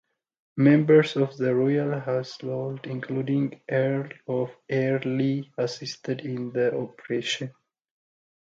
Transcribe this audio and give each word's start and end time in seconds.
Members 0.57 1.15
of 1.15 1.37
the 1.37 1.53
Royal 1.53 1.99
Household, 1.99 2.87
including 2.87 3.49
the 3.49 3.61
Earl 3.75 4.09
of 4.27 4.49
Airlie, 4.67 5.53
assisted 5.59 6.21
in 6.21 6.51
the 6.51 6.75
operation. 6.75 7.53